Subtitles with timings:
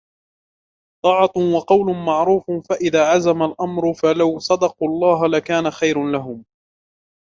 [1.05, 6.43] طَاعَةٌ وَقَوْلٌ مَعْرُوفٌ فَإِذَا عَزَمَ الْأَمْرُ فَلَوْ صَدَقُوا اللَّهَ لَكَانَ خَيْرًا لَهُمْ